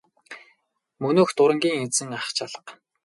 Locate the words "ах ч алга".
2.17-2.71